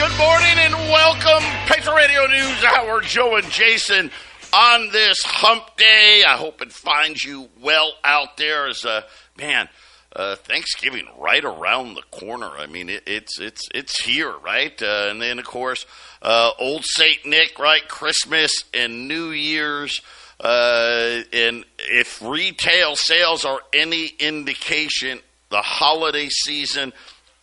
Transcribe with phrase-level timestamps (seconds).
[0.00, 1.46] Good morning and welcome.
[1.66, 4.10] Patriot Radio News Hour, Joe and Jason
[4.50, 6.22] on this hump day.
[6.26, 9.04] I hope it finds you well out there as a
[9.36, 9.68] man.
[10.16, 12.48] Uh, Thanksgiving right around the corner.
[12.48, 14.72] I mean, it, it's it's it's here, right?
[14.80, 15.84] Uh, and then of course,
[16.22, 17.86] uh, Old Saint Nick, right?
[17.86, 20.00] Christmas and New Year's.
[20.42, 25.20] Uh, and if retail sales are any indication,
[25.50, 26.94] the holiday season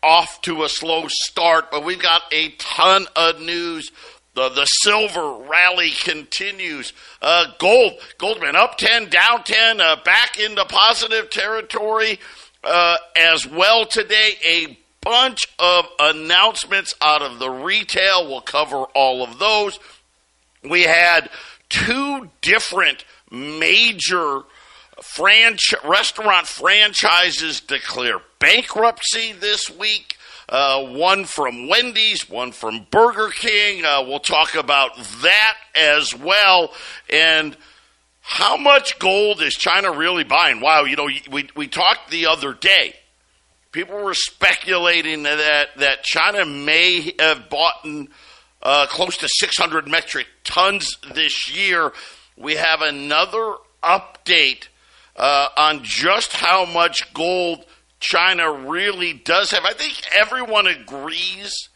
[0.04, 3.92] off to a slow start, but we've got a ton of news.
[4.36, 6.94] The, the silver rally continues.
[7.22, 12.20] Uh, gold, Goldman up 10, down 10, uh, back into positive territory
[12.64, 14.34] uh, as well today.
[14.46, 18.28] A bunch of announcements out of the retail.
[18.28, 19.80] We'll cover all of those.
[20.64, 21.30] We had
[21.70, 24.42] two different major
[25.02, 30.18] franch- restaurant franchises declare bankruptcy this week.
[30.50, 33.84] Uh, one from Wendy's, one from Burger King.
[33.84, 36.72] Uh, we'll talk about that as well.
[37.10, 37.58] And
[38.22, 40.62] how much gold is China really buying?
[40.62, 42.94] Wow, you know, we, we talked the other day.
[43.74, 47.86] People were speculating that, that China may have bought
[48.64, 51.92] uh, close to 600 metric tons this year.
[52.38, 54.68] We have another update
[55.18, 57.66] uh, on just how much gold
[58.00, 59.66] China really does have.
[59.66, 61.70] I think everyone agrees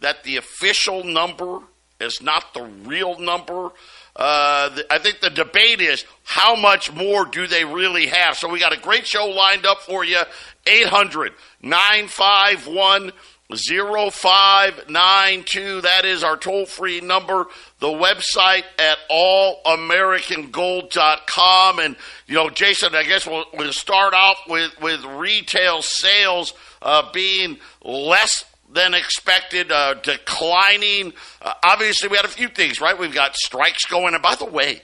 [0.00, 1.60] that the official number
[2.00, 3.70] is not the real number.
[4.14, 8.36] Uh, I think the debate is how much more do they really have?
[8.36, 10.20] So we got a great show lined up for you.
[10.66, 11.32] 800
[11.62, 13.12] 951
[13.54, 15.80] 0592.
[15.80, 17.46] That is our toll free number.
[17.78, 21.78] The website at allamericangold.com.
[21.78, 27.10] And, you know, Jason, I guess we'll, we'll start off with, with retail sales uh,
[27.12, 31.14] being less than expected, uh, declining.
[31.40, 32.98] Uh, obviously, we had a few things, right?
[32.98, 34.12] We've got strikes going.
[34.12, 34.82] And by the way,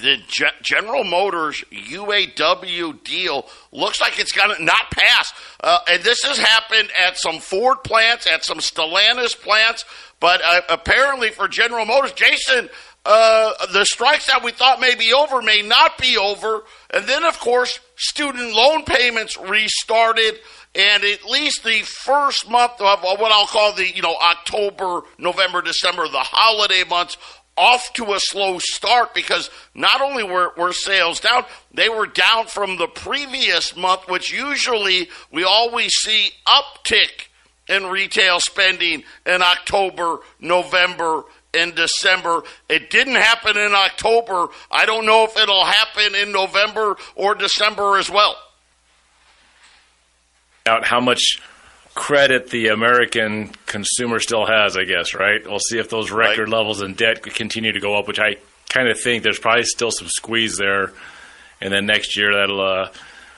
[0.00, 0.18] the
[0.62, 5.32] General Motors UAW deal looks like it's going to not pass.
[5.62, 9.84] Uh, and this has happened at some Ford plants, at some Stellantis plants,
[10.20, 12.68] but uh, apparently for General Motors, Jason,
[13.04, 16.64] uh, the strikes that we thought may be over may not be over.
[16.90, 20.40] And then, of course, student loan payments restarted.
[20.74, 25.62] And at least the first month of what I'll call the, you know, October, November,
[25.62, 27.16] December, the holiday months,
[27.56, 32.46] off to a slow start because not only were, were sales down, they were down
[32.46, 37.28] from the previous month, which usually we always see uptick
[37.68, 41.24] in retail spending in October, November,
[41.54, 42.42] and December.
[42.68, 44.48] It didn't happen in October.
[44.70, 48.36] I don't know if it'll happen in November or December as well.
[50.66, 51.40] Out how much
[51.96, 55.44] credit the American consumer still has, I guess, right?
[55.44, 56.58] We'll see if those record right.
[56.58, 58.36] levels in debt continue to go up, which I
[58.68, 60.92] kind of think there's probably still some squeeze there.
[61.60, 62.92] And then next year, that'll uh,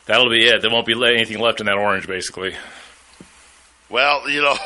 [0.07, 0.61] that'll be it.
[0.61, 2.57] There won't be anything left in that orange, basically.
[3.89, 4.57] Well, you know,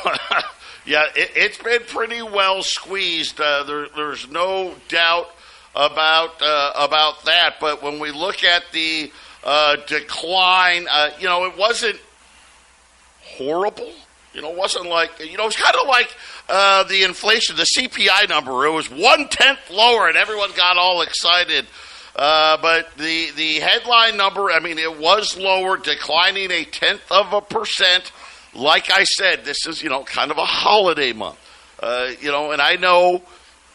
[0.85, 3.39] yeah, it, has been pretty well squeezed.
[3.39, 5.27] Uh, there, there's no doubt
[5.75, 7.57] about uh, about that.
[7.61, 9.11] But when we look at the
[9.43, 11.99] uh, decline, uh, you know, it wasn't
[13.37, 13.91] horrible.
[14.33, 16.15] You know, it wasn't like, you know, it's kind of like
[16.49, 18.65] uh, the inflation, the CPI number.
[18.65, 21.67] It was one tenth lower, and everyone got all excited.
[22.15, 27.33] Uh, but the the headline number, I mean, it was lower, declining a tenth of
[27.33, 28.11] a percent.
[28.53, 31.39] Like I said, this is you know kind of a holiday month.
[31.79, 33.23] Uh, you know, and I know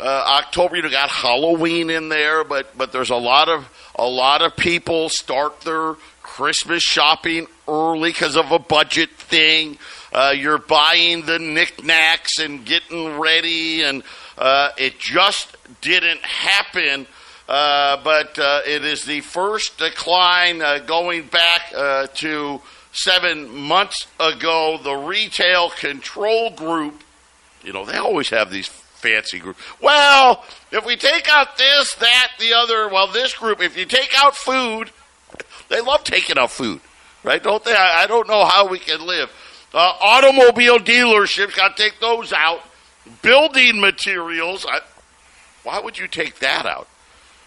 [0.00, 4.06] uh, October you know, got Halloween in there, but but there's a lot of a
[4.06, 5.94] lot of people start their
[6.38, 9.76] Christmas shopping early because of a budget thing.
[10.12, 14.04] Uh, you're buying the knickknacks and getting ready, and
[14.38, 17.08] uh, it just didn't happen.
[17.48, 22.60] Uh, but uh, it is the first decline uh, going back uh, to
[22.92, 24.78] seven months ago.
[24.80, 27.02] The retail control group,
[27.64, 29.60] you know, they always have these fancy groups.
[29.80, 34.14] Well, if we take out this, that, the other, well, this group, if you take
[34.16, 34.92] out food,
[35.68, 36.80] they love taking out food,
[37.24, 37.42] right?
[37.42, 37.74] Don't they?
[37.74, 39.30] I, I don't know how we can live.
[39.72, 42.62] Uh, automobile dealerships, got to take those out.
[43.22, 44.80] Building materials, I,
[45.62, 46.88] why would you take that out?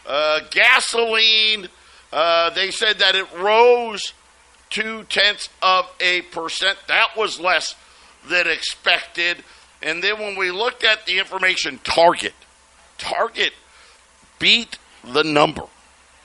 [0.05, 1.67] Uh, gasoline,
[2.11, 4.13] uh, they said that it rose
[4.69, 6.77] two tenths of a percent.
[6.87, 7.75] That was less
[8.27, 9.43] than expected.
[9.81, 12.33] And then when we looked at the information, Target,
[12.97, 13.53] Target
[14.39, 15.65] beat the number,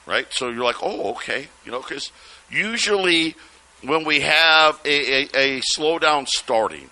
[0.07, 0.25] right?
[0.31, 2.11] So you're like, oh, okay, you know, because
[2.49, 3.35] usually
[3.83, 6.89] when we have a, a, a slowdown starting,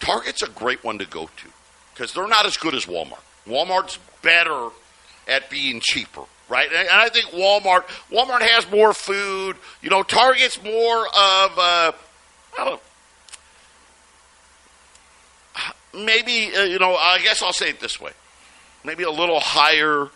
[0.00, 1.48] Target's a great one to go to
[1.94, 3.22] because they're not as good as Walmart.
[3.46, 4.68] Walmart's better
[5.26, 6.68] at being cheaper, right?
[6.70, 9.56] And I think Walmart Walmart has more food.
[9.80, 11.92] You know, Target's more of uh,
[12.58, 12.82] I don't
[15.94, 16.94] maybe uh, you know.
[16.94, 18.12] I guess I'll say it this way:
[18.84, 20.08] maybe a little higher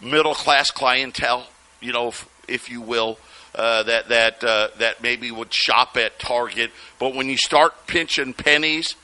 [0.00, 1.46] middle class clientele.
[1.80, 3.18] You know, if, if you will.
[3.54, 8.34] Uh, that that uh, that maybe would shop at Target, but when you start pinching
[8.34, 8.96] pennies,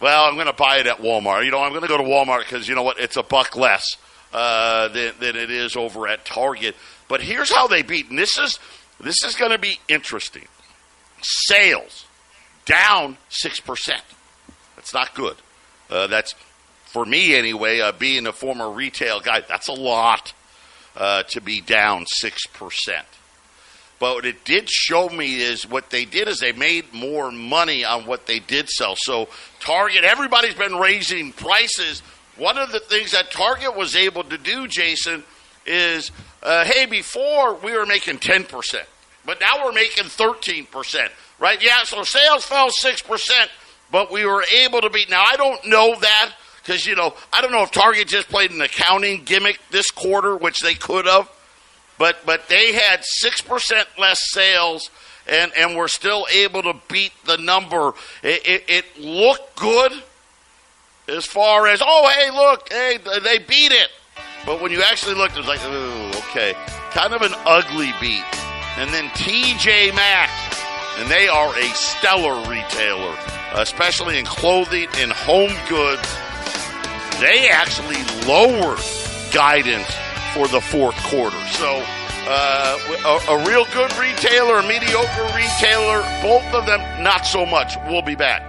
[0.00, 1.46] well, I'm going to buy it at Walmart.
[1.46, 2.98] You know, I'm going to go to Walmart because you know what?
[3.00, 3.96] It's a buck less
[4.34, 6.76] uh, than, than it is over at Target.
[7.08, 8.58] But here's how they beat, and this is
[9.00, 10.46] this is going to be interesting.
[11.22, 12.04] Sales
[12.66, 14.02] down six percent.
[14.76, 15.36] That's not good.
[15.88, 16.34] Uh, that's
[16.84, 17.80] for me anyway.
[17.80, 20.34] Uh, being a former retail guy, that's a lot
[20.96, 23.06] uh, to be down six percent.
[23.98, 27.84] But what it did show me is what they did is they made more money
[27.84, 28.94] on what they did sell.
[28.96, 29.28] So
[29.60, 32.02] Target, everybody's been raising prices.
[32.36, 35.24] One of the things that Target was able to do, Jason,
[35.64, 36.10] is
[36.42, 38.84] uh, hey, before we were making 10%,
[39.24, 41.08] but now we're making 13%,
[41.38, 41.62] right?
[41.62, 43.30] Yeah, so sales fell 6%,
[43.90, 45.06] but we were able to be.
[45.08, 46.32] Now, I don't know that
[46.66, 50.36] because, you know, I don't know if Target just played an accounting gimmick this quarter,
[50.36, 51.30] which they could have
[51.98, 54.90] but but they had six percent less sales,
[55.26, 57.94] and and were still able to beat the number.
[58.22, 59.92] It, it, it, looked good
[61.08, 63.90] as far as oh hey look hey they beat it,
[64.44, 66.54] but when you actually looked, it was like oh okay,
[66.90, 68.24] kind of an ugly beat.
[68.78, 70.32] And then TJ Maxx,
[70.98, 73.16] and they are a stellar retailer,
[73.54, 76.06] especially in clothing and home goods.
[77.20, 78.78] They actually lowered
[79.32, 79.88] guidance
[80.34, 81.38] for the fourth quarter.
[81.48, 81.82] So,
[82.28, 87.74] uh, a, a, real good retailer, a mediocre retailer, both of them not so much.
[87.86, 88.42] We'll be back.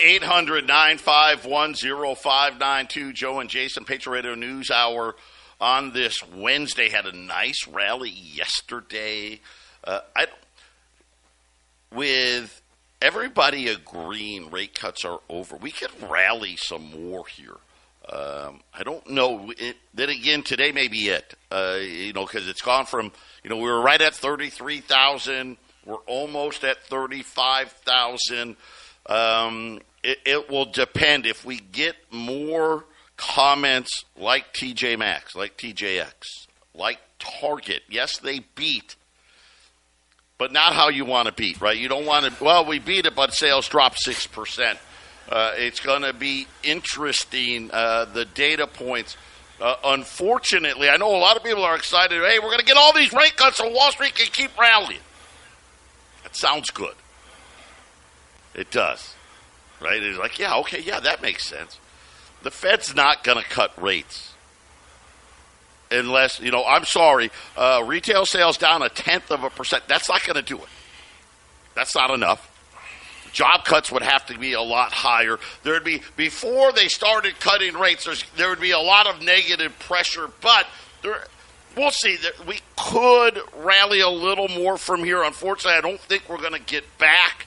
[0.00, 1.74] 800 951
[2.16, 3.12] 0592.
[3.12, 5.14] Joe and Jason, Patriot Radio News Hour
[5.60, 6.88] on this Wednesday.
[6.88, 9.40] Had a nice rally yesterday.
[9.84, 10.26] Uh, I,
[11.92, 12.60] with
[13.04, 17.56] everybody agreeing rate cuts are over, we could rally some more here.
[18.08, 19.52] Um, I don't know.
[19.58, 21.34] It, then again, today may be it.
[21.50, 23.12] Uh, you know, because it's gone from
[23.42, 25.58] you know we were right at thirty three thousand.
[25.86, 28.56] We're almost at thirty five thousand.
[29.06, 32.84] Um, it, it will depend if we get more
[33.16, 36.12] comments like TJ Maxx, like TJX,
[36.74, 37.82] like Target.
[37.88, 38.96] Yes, they beat,
[40.44, 41.74] but not how you want to beat, right?
[41.74, 42.44] You don't want to.
[42.44, 44.78] Well, we beat it, but sales dropped six percent.
[45.26, 49.16] Uh, it's going to be interesting, uh, the data points.
[49.58, 52.20] Uh, unfortunately, I know a lot of people are excited.
[52.22, 55.00] Hey, we're going to get all these rate cuts so Wall Street can keep rallying.
[56.24, 56.94] That sounds good.
[58.54, 59.14] It does.
[59.80, 60.02] Right?
[60.02, 61.80] It's like, yeah, okay, yeah, that makes sense.
[62.42, 64.33] The Fed's not going to cut rates.
[65.94, 69.84] Unless, you know, I'm sorry, uh, retail sales down a tenth of a percent.
[69.88, 70.68] That's not going to do it.
[71.74, 72.50] That's not enough
[73.34, 75.38] job cuts would have to be a lot higher.
[75.64, 78.06] There'd be before they started cutting rates.
[78.36, 80.66] there would be a lot of negative pressure, but
[81.02, 81.24] there,
[81.76, 82.16] we'll see.
[82.16, 85.22] That we could rally a little more from here.
[85.22, 87.46] Unfortunately, I don't think we're going to get back.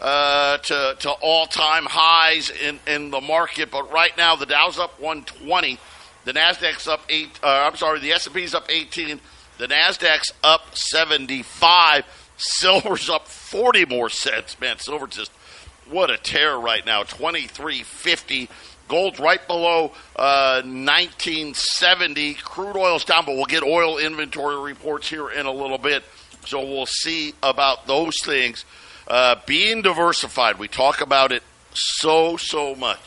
[0.00, 4.76] Uh, to, to all time highs in, in the market, but right now the Dow's
[4.76, 5.78] up 120,
[6.24, 7.38] the Nasdaq's up eight.
[7.42, 9.20] Uh, I'm sorry, the S&P's up 18,
[9.58, 12.04] the Nasdaq's up 75.
[12.36, 14.58] Silver's up 40 more cents.
[14.60, 15.30] Man, silver just
[15.88, 17.02] what a tear right now.
[17.02, 18.48] 23.50.
[18.88, 22.34] Gold's right below uh, 1970.
[22.34, 26.02] Crude oil's down, but we'll get oil inventory reports here in a little bit.
[26.44, 28.64] So we'll see about those things.
[29.06, 31.42] Uh, being diversified, we talk about it
[31.74, 33.00] so, so much.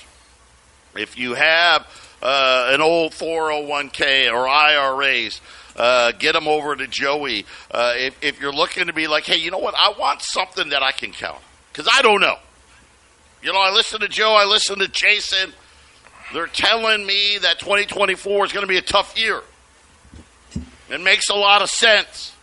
[0.96, 1.86] If you have
[2.26, 5.42] uh, an old 401k or IRAs,
[5.76, 7.46] uh, get them over to Joey.
[7.70, 9.76] Uh, if, if you're looking to be like, hey, you know what?
[9.78, 11.40] I want something that I can count
[11.72, 12.38] because I don't know.
[13.44, 15.54] You know, I listen to Joe, I listen to Jason.
[16.34, 19.42] They're telling me that 2024 is going to be a tough year.
[20.90, 22.34] It makes a lot of sense.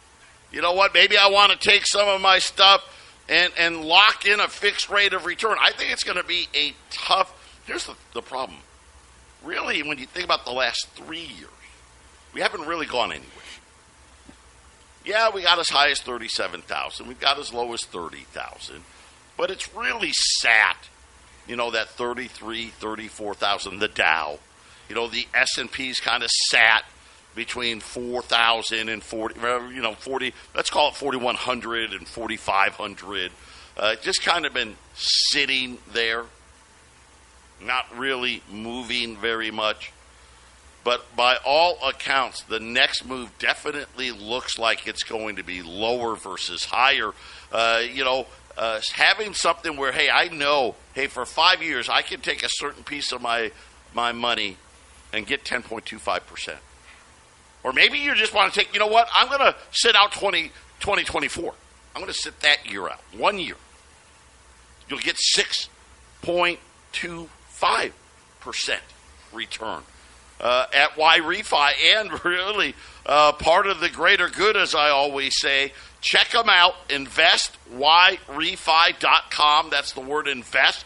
[0.52, 0.94] You know what?
[0.94, 2.84] Maybe I want to take some of my stuff
[3.28, 5.56] and, and lock in a fixed rate of return.
[5.60, 7.34] I think it's going to be a tough.
[7.66, 8.58] Here's the, the problem.
[9.44, 11.50] Really, when you think about the last three years,
[12.32, 13.28] we haven't really gone anywhere.
[15.04, 17.06] Yeah, we got as high as 37,000.
[17.08, 18.82] We've got as low as 30,000.
[19.36, 20.76] But it's really sat,
[21.48, 24.38] you know, that 33, 34,000, the Dow.
[24.88, 26.84] You know, the S&P's kind of sat
[27.34, 29.40] between 4,000 and 40,
[29.74, 33.32] you know, 40, let's call it 4,100 and 4,500.
[33.76, 36.24] Uh, just kind of been sitting there,
[37.64, 39.92] not really moving very much.
[40.84, 46.16] But by all accounts, the next move definitely looks like it's going to be lower
[46.16, 47.12] versus higher.
[47.52, 48.26] Uh, you know,
[48.58, 52.48] uh, having something where, hey, I know, hey, for five years, I can take a
[52.50, 53.52] certain piece of my
[53.94, 54.56] my money
[55.12, 56.58] and get 10.25 percent.
[57.62, 60.12] Or maybe you just want to take, you know what, I'm going to sit out
[60.12, 60.48] 20,
[60.80, 61.54] 2024.
[61.94, 63.54] I'm going to sit that year out, one year.
[64.88, 65.16] You'll get
[67.62, 68.78] 6.25%
[69.32, 69.82] return
[70.40, 72.74] uh, at YRefy and really
[73.06, 75.72] uh, part of the greater good, as I always say.
[76.00, 79.70] Check them out, investYRefy.com.
[79.70, 80.84] That's the word invest,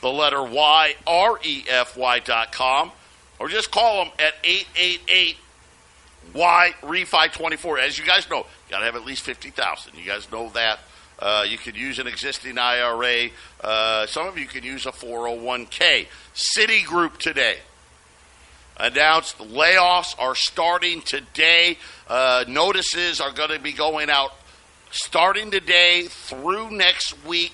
[0.00, 2.90] the letter Y, R E F Y.com.
[3.38, 5.36] Or just call them at 888
[6.34, 7.78] Y Refy 24.
[7.78, 10.80] As you guys know, got to have at least 50000 You guys know that.
[11.18, 13.28] Uh, you could use an existing IRA.
[13.62, 16.06] Uh, some of you can use a 401k.
[16.34, 17.56] Citigroup today
[18.76, 21.78] announced layoffs are starting today.
[22.08, 24.32] Uh, notices are going to be going out
[24.90, 27.52] starting today through next week.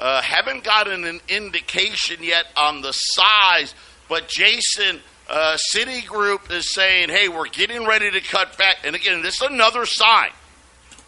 [0.00, 3.74] Uh, haven't gotten an indication yet on the size,
[4.08, 8.76] but Jason, uh, Citigroup is saying, hey, we're getting ready to cut back.
[8.84, 10.30] And again, this is another sign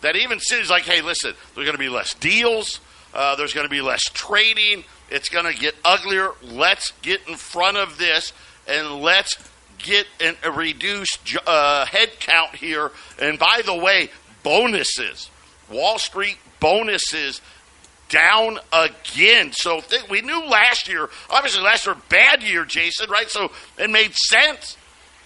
[0.03, 2.81] that even Citi's like, hey, listen, there's going to be less deals,
[3.15, 6.33] uh, there's going to be less trading, it's going to get uglier.
[6.43, 8.33] Let's get in front of this
[8.69, 9.37] and let's
[9.79, 12.93] get an, a reduced uh, head count here.
[13.21, 14.11] And by the way,
[14.43, 15.31] bonuses,
[15.71, 17.41] Wall Street bonuses
[18.09, 19.53] down again.
[19.53, 23.31] So th- we knew last year, obviously last year, bad year, Jason, right?
[23.31, 24.77] So it made sense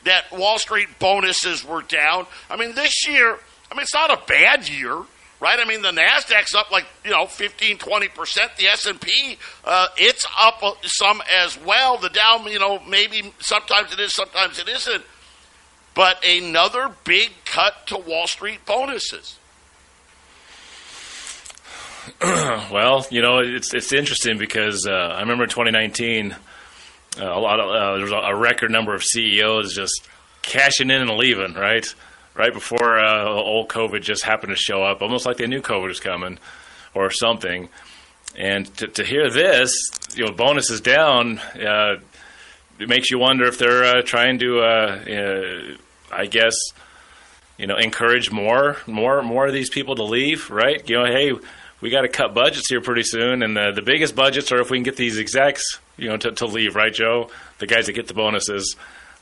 [0.04, 2.26] that Wall Street bonuses were down.
[2.48, 3.38] I mean, this year,
[3.74, 5.02] I mean, it's not a bad year
[5.44, 5.58] right?
[5.60, 8.52] I mean, the Nasdaq's up like you know 15, 20 percent.
[8.56, 11.98] The S and P, uh, it's up some as well.
[11.98, 15.04] The Dow, you know, maybe sometimes it is, sometimes it isn't.
[15.94, 19.38] But another big cut to Wall Street bonuses.
[22.22, 26.36] well, you know, it's it's interesting because uh, I remember 2019, uh,
[27.24, 30.08] a lot of uh, there was a record number of CEOs just
[30.42, 31.86] cashing in and leaving, right?
[32.34, 35.88] Right before uh, old COVID just happened to show up, almost like they knew COVID
[35.88, 36.38] was coming
[36.94, 37.68] or something.
[38.36, 39.72] And to, to hear this,
[40.14, 41.96] you know, bonuses down, uh,
[42.78, 45.76] it makes you wonder if they're uh, trying to, uh, uh,
[46.12, 46.56] I guess,
[47.56, 50.50] you know, encourage more, more, more of these people to leave.
[50.50, 50.88] Right?
[50.88, 51.32] You know, hey,
[51.80, 54.70] we got to cut budgets here pretty soon, and the, the biggest budgets are if
[54.70, 56.74] we can get these execs, you know, to, to leave.
[56.74, 57.30] Right, Joe?
[57.58, 58.74] The guys that get the bonuses.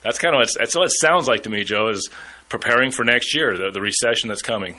[0.03, 1.89] That's kind of what that's what it sounds like to me, Joe.
[1.89, 2.11] Is
[2.49, 4.77] preparing for next year, the, the recession that's coming.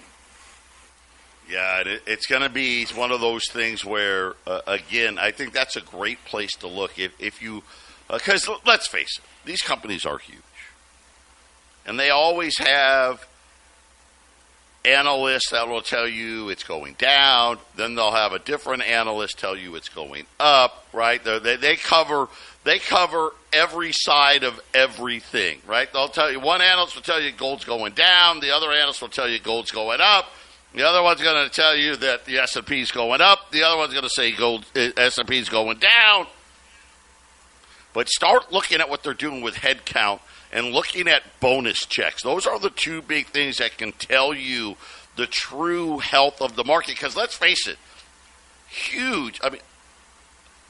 [1.50, 5.54] Yeah, it, it's going to be one of those things where, uh, again, I think
[5.54, 6.98] that's a great place to look.
[6.98, 7.64] If, if you,
[8.10, 10.40] because uh, let's face it, these companies are huge.
[11.86, 13.28] And they always have
[14.86, 17.58] analysts that will tell you it's going down.
[17.76, 21.24] Then they'll have a different analyst tell you it's going up, right?
[21.24, 22.30] They, they cover
[22.64, 25.92] they cover every side of everything, right?
[25.92, 29.10] They'll tell you one analyst will tell you gold's going down, the other analyst will
[29.10, 30.28] tell you gold's going up.
[30.74, 33.52] The other one's going to tell you that the S and P is going up.
[33.52, 36.26] The other one's going to say gold uh, S and P is going down.
[37.94, 40.20] But start looking at what they're doing with headcount
[40.52, 42.24] and looking at bonus checks.
[42.24, 44.76] Those are the two big things that can tell you
[45.16, 46.96] the true health of the market.
[46.96, 47.78] Because let's face it,
[48.68, 49.40] huge.
[49.44, 49.62] I mean,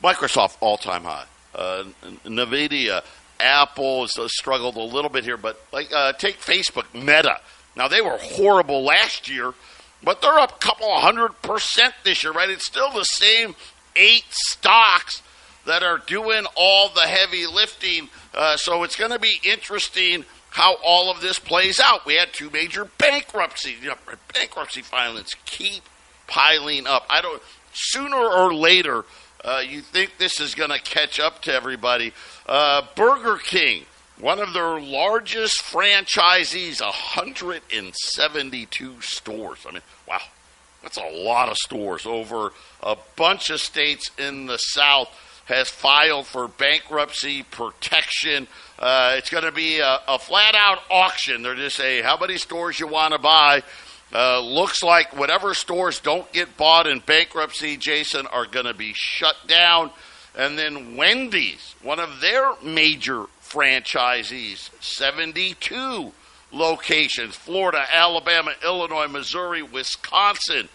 [0.04, 1.84] Microsoft all time high uh,
[2.26, 3.04] Nvidia,
[3.40, 7.40] Apple has struggled a little bit here, but like uh, take Facebook, Meta.
[7.76, 9.54] Now they were horrible last year,
[10.04, 12.50] but they're up a couple of hundred percent this year, right?
[12.50, 13.56] It's still the same
[13.96, 15.22] eight stocks
[15.66, 18.10] that are doing all the heavy lifting.
[18.34, 22.06] Uh, so it's going to be interesting how all of this plays out.
[22.06, 23.82] We had two major bankruptcies.
[23.82, 23.96] You know,
[24.34, 25.84] bankruptcy filings keep
[26.28, 27.06] piling up.
[27.10, 27.42] I don't.
[27.76, 29.04] Sooner or later,
[29.44, 32.14] uh, you think this is going to catch up to everybody.
[32.48, 33.86] Uh, Burger King,
[34.20, 39.66] one of their largest franchisees, 172 stores.
[39.68, 40.22] I mean, wow.
[40.84, 42.52] That's a lot of stores over
[42.84, 45.10] a bunch of states in the South
[45.46, 48.48] has filed for bankruptcy protection.
[48.78, 51.42] Uh, it's going to be a, a, flat out auction.
[51.42, 53.64] They're just saying how many stores you want to buy.
[54.13, 58.93] Uh, looks like whatever stores don't get bought in bankruptcy, Jason, are going to be
[58.93, 59.89] shut down.
[60.36, 66.12] And then Wendy's, one of their major franchisees, 72
[66.51, 70.70] locations Florida, Alabama, Illinois, Missouri, Wisconsin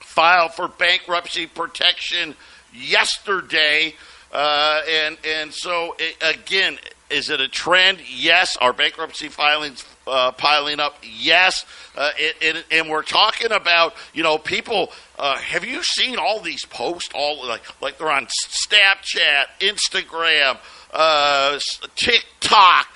[0.00, 2.34] filed for bankruptcy protection
[2.72, 3.94] yesterday.
[4.32, 6.78] Uh, and, and so, it, again,
[7.10, 7.98] is it a trend?
[8.08, 8.56] Yes.
[8.56, 10.96] Are bankruptcy filings uh, piling up?
[11.02, 11.64] Yes.
[11.96, 14.92] Uh, it, it, and we're talking about, you know, people.
[15.18, 17.10] Uh, have you seen all these posts?
[17.14, 20.58] All like, like they're on Snapchat, Instagram,
[20.92, 21.58] uh,
[21.96, 22.88] TikTok.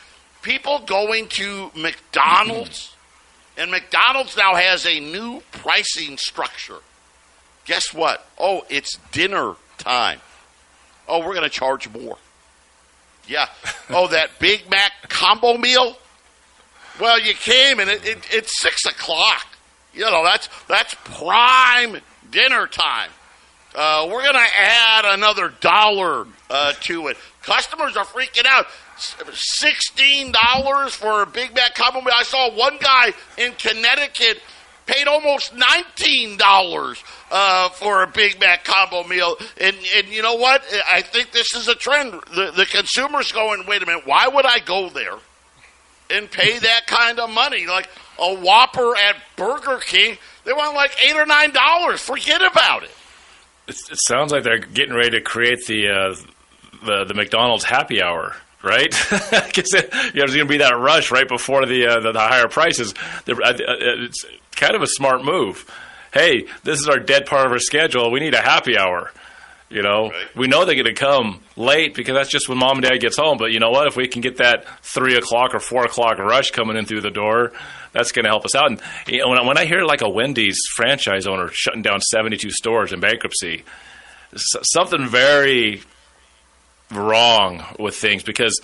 [0.43, 2.95] People going to McDonald's,
[3.59, 6.79] and McDonald's now has a new pricing structure.
[7.67, 8.27] Guess what?
[8.39, 10.21] Oh, it's dinner time.
[11.07, 12.17] Oh, we're going to charge more.
[13.27, 13.49] Yeah.
[13.91, 15.97] Oh, that Big Mac combo meal.
[17.01, 19.47] Well, you came and it, it, it's six o'clock.
[19.95, 21.97] You know that's that's prime
[22.31, 23.11] dinner time.
[23.75, 27.17] Uh, we're going to add another dollar uh, to it.
[27.43, 28.67] Customers are freaking out.
[29.33, 32.01] Sixteen dollars for a Big Mac combo.
[32.13, 34.41] I saw one guy in Connecticut
[34.87, 39.37] paid almost nineteen dollars uh, for a Big Mac combo meal.
[39.59, 40.63] And and you know what?
[40.91, 42.13] I think this is a trend.
[42.35, 45.17] The the consumer's going, wait a minute, why would I go there
[46.11, 47.67] and pay that kind of money?
[47.67, 47.89] Like
[48.19, 52.01] a Whopper at Burger King, they want like eight or nine dollars.
[52.01, 52.91] Forget about it.
[53.69, 53.77] It,
[54.07, 56.17] sounds like they're getting ready to create the uh,
[56.85, 58.95] the the McDonald's happy hour right?
[59.31, 62.93] Because there's going to be that rush right before the, uh, the, the higher prices.
[63.27, 65.65] It's kind of a smart move
[66.13, 68.11] hey, this is our dead part of our schedule.
[68.11, 69.13] We need a happy hour.
[69.71, 70.37] You know, right.
[70.37, 73.17] we know they're going to come late because that's just when mom and dad gets
[73.17, 73.39] home.
[73.39, 73.87] But you know what?
[73.87, 77.11] If we can get that three o'clock or four o'clock rush coming in through the
[77.11, 77.53] door,
[77.93, 78.69] that's going to help us out.
[78.69, 82.01] And you know, when, I, when I hear like a Wendy's franchise owner shutting down
[82.01, 83.63] seventy-two stores in bankruptcy,
[84.35, 85.83] something very
[86.91, 88.61] wrong with things because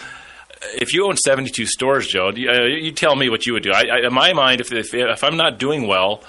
[0.74, 3.72] if you own 72 stores, Joe, you, uh, you, tell me what you would do.
[3.72, 6.22] I, I, in my mind, if, if, if I'm not doing well,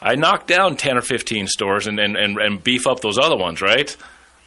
[0.00, 3.36] I knock down 10 or 15 stores and, and, and, and beef up those other
[3.36, 3.94] ones, right?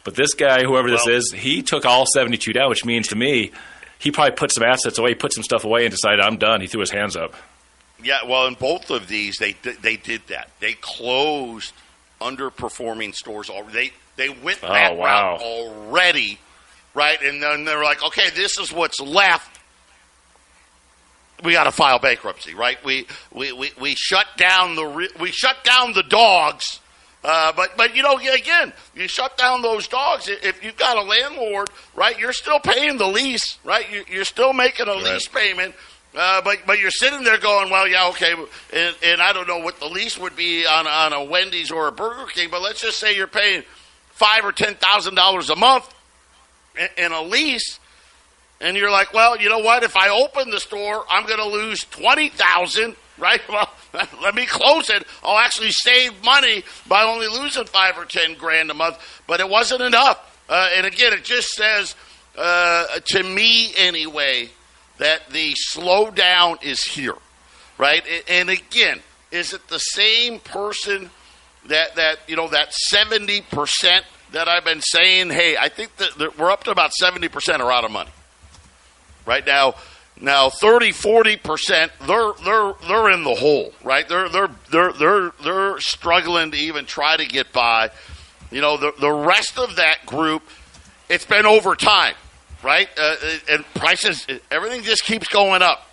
[0.04, 3.16] But this guy, whoever well, this is, he took all 72 down, which means to
[3.16, 3.52] me,
[3.98, 6.60] he probably put some assets away, put some stuff away, and decided, I'm done.
[6.60, 7.34] He threw his hands up.
[8.02, 10.48] Yeah, well, in both of these, they they did that.
[10.58, 11.74] They closed
[12.18, 13.92] underperforming stores already.
[14.16, 15.32] They, they went oh, that wow.
[15.32, 16.38] route already,
[16.94, 17.20] right?
[17.22, 19.59] And then they're like, okay, this is what's left
[21.42, 22.82] we got to file bankruptcy, right?
[22.84, 26.80] We, we, we, we shut down the we shut down the dogs,
[27.24, 30.28] uh, but but you know again, you shut down those dogs.
[30.28, 33.86] If you've got a landlord, right, you're still paying the lease, right?
[33.90, 35.04] You, are still making a right.
[35.04, 35.74] lease payment.
[36.16, 39.60] Uh, but but you're sitting there going, well, yeah, okay, and, and I don't know
[39.60, 42.80] what the lease would be on on a Wendy's or a Burger King, but let's
[42.80, 43.62] just say you're paying
[44.10, 45.88] five or ten thousand dollars a month
[46.76, 47.78] in, in a lease
[48.60, 49.82] and you're like, well, you know what?
[49.82, 52.96] If I open the store, I'm going to lose twenty thousand.
[53.18, 53.40] Right?
[53.48, 53.70] Well,
[54.22, 55.04] let me close it.
[55.24, 58.98] I'll actually save money by only losing five or ten grand a month.
[59.26, 60.18] But it wasn't enough.
[60.48, 61.94] Uh, and again, it just says
[62.38, 64.50] uh, to me anyway
[64.98, 67.16] that the slowdown is here.
[67.78, 68.04] Right?
[68.28, 69.00] And again,
[69.32, 71.10] is it the same person
[71.66, 75.30] that that you know that seventy percent that I've been saying?
[75.30, 78.10] Hey, I think that we're up to about seventy percent are out of money
[79.30, 79.74] right now.
[80.20, 84.06] Now 30, 40 percent, they're they're they're in the hole, right?
[84.06, 87.90] They're they're they're they're they're struggling to even try to get by.
[88.50, 90.42] You know, the the rest of that group,
[91.08, 92.16] it's been over time,
[92.62, 92.88] right?
[92.98, 93.16] Uh,
[93.48, 95.86] and prices, everything just keeps going up.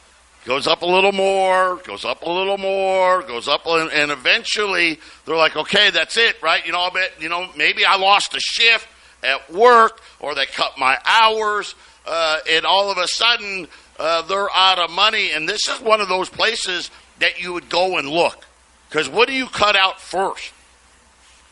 [0.43, 4.99] Goes up a little more, goes up a little more, goes up, and, and eventually
[5.25, 6.65] they're like, okay, that's it, right?
[6.65, 8.87] You know, I bet, you know, maybe I lost a shift
[9.23, 11.75] at work, or they cut my hours
[12.07, 13.67] uh, and all of a sudden
[13.99, 15.31] uh, they're out of money.
[15.31, 16.89] And this is one of those places
[17.19, 18.45] that you would go and look.
[18.89, 20.53] Because what do you cut out first?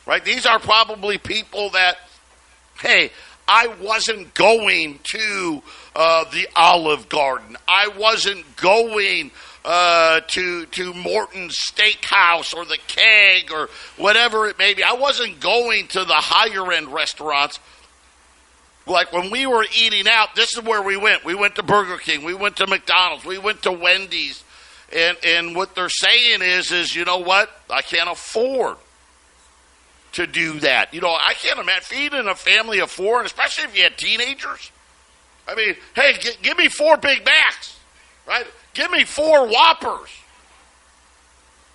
[0.05, 0.23] Right?
[0.23, 1.97] These are probably people that,
[2.79, 3.11] hey,
[3.47, 5.61] I wasn't going to
[5.95, 7.57] uh, the Olive Garden.
[7.67, 9.31] I wasn't going
[9.63, 14.83] uh, to to Morton's Steakhouse or the Keg or whatever it may be.
[14.83, 17.59] I wasn't going to the higher end restaurants
[18.87, 21.25] like when we were eating out, this is where we went.
[21.25, 24.43] We went to Burger King, we went to McDonald's, we went to Wendy's,
[24.93, 27.49] And and what they're saying is is you know what?
[27.69, 28.77] I can't afford
[30.13, 30.93] to do that.
[30.93, 33.97] You know, I can't imagine feeding a family of four, and especially if you had
[33.97, 34.71] teenagers.
[35.47, 37.77] I mean, hey, g- give me four Big Macs,
[38.27, 38.45] right?
[38.73, 40.09] Give me four Whoppers.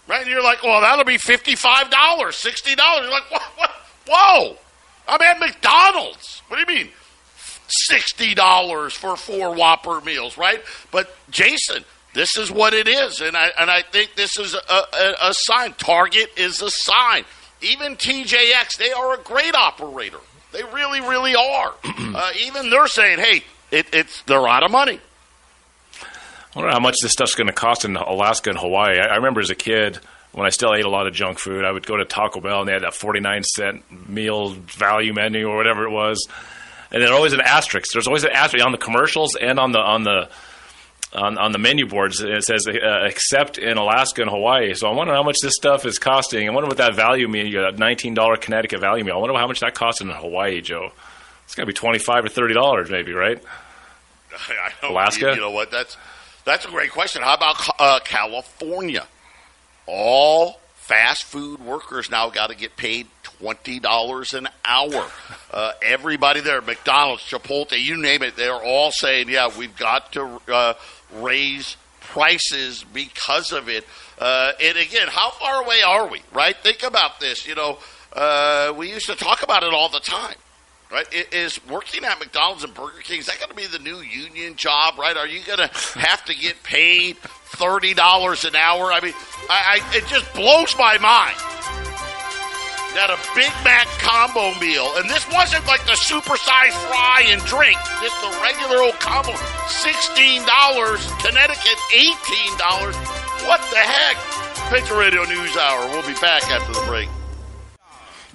[0.09, 0.23] Right?
[0.23, 1.57] And you're like, well, that'll be $55,
[1.91, 2.77] $60.
[2.77, 3.71] You're like, what, what?
[4.09, 4.57] Whoa!
[5.09, 6.43] I'm at McDonald's.
[6.49, 6.93] What do you mean?
[7.91, 10.61] $60 for four Whopper meals, right?
[10.91, 11.85] But Jason,
[12.15, 13.21] this is what it is.
[13.21, 15.75] And I, and I think this is a, a, a sign.
[15.75, 17.25] Target is a sign.
[17.63, 20.19] Even TJX, they are a great operator.
[20.53, 21.75] They really, really are.
[21.85, 25.01] uh, even they're saying, hey, it, it's they're out of money.
[26.03, 28.99] I wonder how much this stuff's going to cost in Alaska and Hawaii.
[28.99, 30.01] I, I remember as a kid
[30.33, 32.61] when I still ate a lot of junk food, I would go to Taco Bell
[32.61, 36.27] and they had that 49 cent meal value menu or whatever it was.
[36.93, 37.93] And there's always an asterisk.
[37.93, 40.29] There's always an asterisk on the commercials and on the on the
[41.13, 42.21] on, on the menu boards.
[42.21, 44.75] It says uh, except in Alaska and Hawaii.
[44.75, 46.49] So I wonder how much this stuff is costing.
[46.49, 49.15] I wonder what that value meal, you got nineteen dollar Connecticut value meal.
[49.15, 50.91] I wonder how much that costs in Hawaii, Joe.
[51.45, 53.43] It's got to be twenty five or thirty dollars, maybe, right?
[54.83, 55.27] Alaska?
[55.27, 55.71] You, you know what?
[55.71, 55.97] That's
[56.45, 57.23] that's a great question.
[57.23, 59.07] How about uh, California?
[59.93, 65.11] All fast food workers now got to get paid twenty dollars an hour.
[65.53, 70.41] Uh, everybody there, McDonald's, Chipotle, you name it, they're all saying, "Yeah, we've got to
[70.47, 70.75] uh,
[71.15, 73.85] raise prices because of it."
[74.17, 76.23] Uh, and again, how far away are we?
[76.33, 76.57] Right?
[76.57, 77.49] Think about this.
[77.49, 77.79] You know,
[78.13, 80.37] uh, we used to talk about it all the time.
[80.91, 81.07] Right?
[81.33, 84.57] Is working at McDonald's and Burger King is that going to be the new union
[84.57, 84.99] job?
[84.99, 85.17] Right?
[85.17, 88.93] Are you going to have to get paid thirty dollars an hour?
[88.93, 89.15] I mean,
[89.49, 91.37] I, I it just blows my mind
[92.99, 97.79] that a Big Mac combo meal, and this wasn't like the supersized fry and drink,
[98.03, 99.31] just the regular old combo,
[99.71, 101.07] sixteen dollars.
[101.23, 102.99] Connecticut, eighteen dollars.
[103.47, 104.19] What the heck?
[104.75, 105.87] Patriot Radio News Hour.
[105.95, 107.09] We'll be back after the break.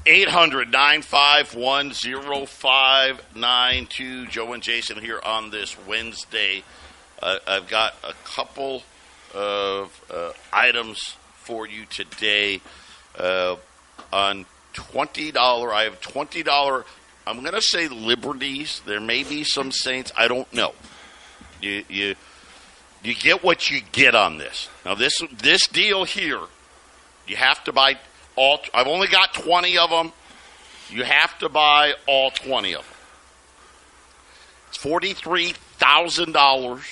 [0.06, 1.92] 800 951
[2.46, 4.28] 0592.
[4.28, 6.64] Joe and Jason here on this Wednesday.
[7.22, 8.84] Uh, I've got a couple
[9.34, 12.62] of uh, items for you today.
[13.18, 13.56] Uh,
[14.14, 16.84] on $20, I have $20.
[17.26, 18.84] I'm going to say Liberties.
[18.86, 20.12] There may be some Saints.
[20.16, 20.74] I don't know.
[21.62, 22.14] You, you,
[23.04, 24.70] you get what you get on this.
[24.86, 26.42] Now, this, this deal here,
[27.28, 27.98] you have to buy
[28.36, 28.60] all.
[28.74, 30.12] I've only got 20 of them.
[30.90, 32.92] You have to buy all 20 of them.
[34.70, 36.84] It's $43,000.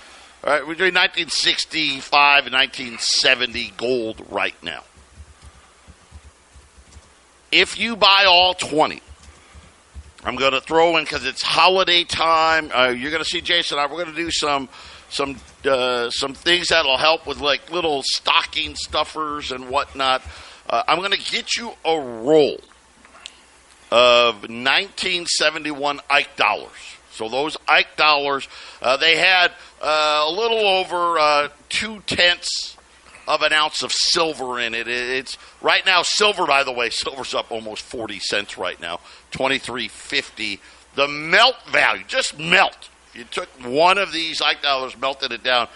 [0.43, 4.83] All right, we're doing 1965 and 1970 gold right now.
[7.53, 8.99] If you buy all 20,
[10.23, 12.71] I'm going to throw in because it's holiday time.
[12.73, 13.77] Uh, you're going to see Jason.
[13.77, 14.69] I, We're going to do some
[15.09, 20.23] some uh, some things that'll help with like little stocking stuffers and whatnot.
[20.67, 22.59] Uh, I'm going to get you a roll
[23.91, 26.71] of 1971 Ike dollars.
[27.11, 28.47] So those Ike dollars,
[28.81, 32.72] uh, they had uh, a little over uh, two tenths
[33.27, 34.87] of an ounce of silver in it.
[34.87, 36.45] It- It's right now silver.
[36.45, 38.99] By the way, silver's up almost 40 cents right now,
[39.31, 40.59] 23.50.
[40.95, 42.89] The melt value, just melt.
[43.09, 45.67] If you took one of these Ike dollars, melted it down,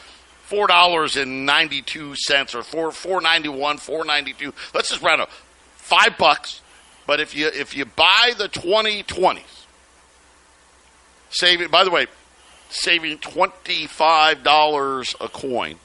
[0.44, 4.54] four dollars and ninety two cents or four four ninety one, four ninety two.
[4.74, 5.30] Let's just round up
[5.76, 6.62] five bucks.
[7.06, 9.66] But if you if you buy the twenty twenties,
[11.30, 12.08] saving by the way,
[12.70, 15.76] saving twenty five dollars a coin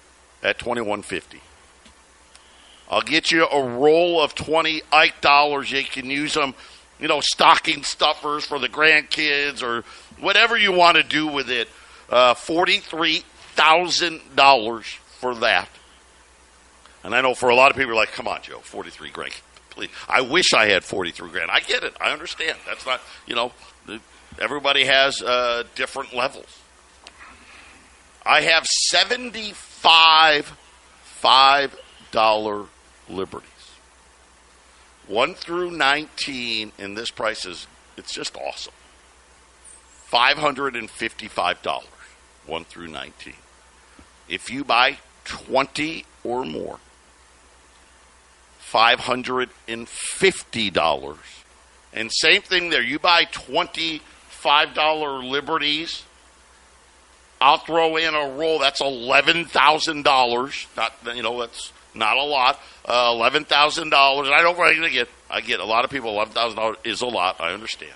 [0.42, 1.40] at twenty one fifty.
[2.92, 5.72] I'll get you a roll of twenty Ike dollars.
[5.72, 6.54] You can use them,
[7.00, 9.82] you know, stocking stuffers for the grandkids or
[10.20, 11.68] whatever you want to do with it.
[12.10, 13.24] Uh, Forty three
[13.54, 14.86] thousand dollars
[15.18, 15.70] for that.
[17.02, 19.32] And I know for a lot of people, like, come on, Joe, forty three grand.
[19.70, 21.50] Please, I wish I had forty three grand.
[21.50, 21.94] I get it.
[21.98, 22.58] I understand.
[22.66, 23.52] That's not, you know,
[24.38, 26.58] everybody has uh, different levels.
[28.26, 30.52] I have seventy five
[31.04, 31.74] five
[32.10, 32.66] dollar
[33.08, 33.48] liberties.
[35.06, 38.72] One through nineteen, and this price is it's just awesome.
[40.06, 41.88] Five hundred and fifty five dollars.
[42.46, 43.34] One through nineteen.
[44.28, 46.78] If you buy twenty or more,
[48.58, 49.88] five hundred and
[52.10, 52.82] same thing there.
[52.82, 56.04] You buy twenty five dollar liberties.
[57.40, 58.60] I'll throw in a roll.
[58.60, 60.66] That's eleven thousand dollars.
[60.76, 62.60] Not you know that's not a lot.
[62.84, 64.28] Uh, eleven thousand dollars.
[64.28, 65.08] I don't really get.
[65.30, 66.10] I get a lot of people.
[66.10, 67.40] Eleven thousand dollars is a lot.
[67.40, 67.92] I understand.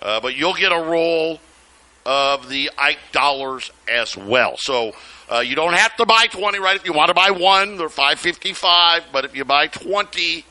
[0.00, 1.40] Uh, but you'll get a roll
[2.06, 4.56] of the Ike dollars as well.
[4.56, 4.92] So
[5.30, 6.76] uh, you don't have to buy twenty, right?
[6.76, 9.04] If you want to buy one, they're five fifty five.
[9.12, 10.44] But if you buy twenty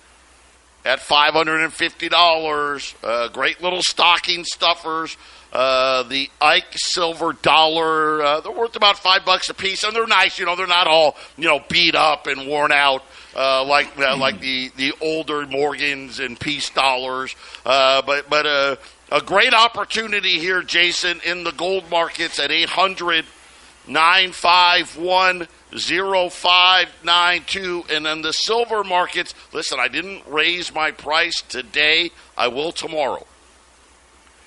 [0.87, 5.17] at five hundred and fifty dollars, uh, great little stocking stuffers.
[5.51, 10.07] Uh, the Ike silver dollar, uh, they're worth about five bucks a piece, and they're
[10.07, 10.39] nice.
[10.39, 13.03] You know, they're not all you know beat up and worn out
[13.35, 17.35] uh, like uh, like the the older Morgans and peace dollars.
[17.65, 18.75] Uh, but but uh,
[19.11, 23.25] a great opportunity here, Jason, in the gold markets at 800
[23.87, 27.85] 951 0592.
[27.89, 32.11] And then the silver markets, listen, I didn't raise my price today.
[32.37, 33.25] I will tomorrow.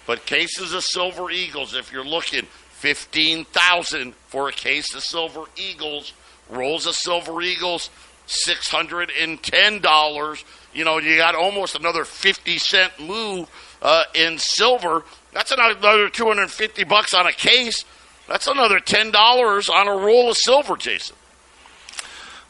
[0.07, 2.47] But cases of Silver Eagles, if you're looking,
[2.81, 6.13] 15000 for a case of Silver Eagles.
[6.49, 7.91] Rolls of Silver Eagles,
[8.27, 10.45] $610.
[10.73, 13.49] You know, you got almost another 50 cent move
[13.83, 15.05] uh, in silver.
[15.33, 17.85] That's another 250 bucks on a case.
[18.31, 21.17] That's another $10 on a roll of silver, Jason.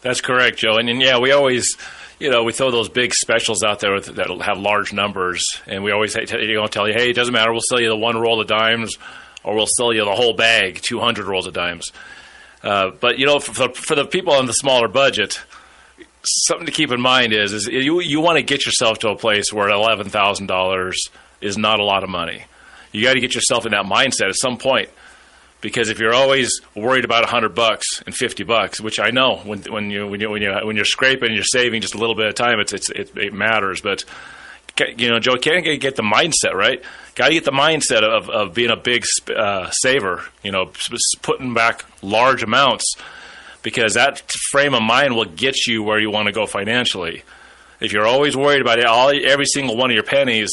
[0.02, 0.76] That's correct, Joe.
[0.76, 1.76] And, and yeah, we always
[2.18, 5.90] you know, we throw those big specials out there that'll have large numbers, and we
[5.90, 8.42] always you know, tell you, hey, it doesn't matter, we'll sell you the one roll
[8.42, 8.98] of dimes,
[9.42, 11.90] or we'll sell you the whole bag, 200 rolls of dimes.
[12.62, 15.40] Uh, but you know, for, for the people on the smaller budget,
[16.22, 19.16] something to keep in mind is is you you want to get yourself to a
[19.16, 21.08] place where eleven thousand dollars
[21.40, 22.44] is not a lot of money.
[22.92, 24.90] You got to get yourself in that mindset at some point
[25.60, 29.36] because if you're always worried about a hundred bucks and fifty bucks, which I know
[29.44, 31.98] when when you when you when you when you're scraping and you're saving just a
[31.98, 33.80] little bit of time, it's, it's it, it matters.
[33.80, 34.04] But
[34.96, 36.82] you know, Joe, can't get the mindset right.
[37.14, 40.24] Got to get the mindset of of being a big uh, saver.
[40.42, 40.70] You know,
[41.22, 42.94] putting back large amounts
[43.62, 47.22] because that frame of mind will get you where you want to go financially.
[47.80, 50.50] If you're always worried about it, all every single one of your pennies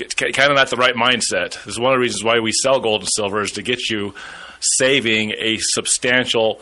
[0.00, 1.62] it's kind of not the right mindset.
[1.64, 3.90] This is one of the reasons why we sell gold and silver is to get
[3.90, 4.14] you
[4.60, 6.60] saving a substantial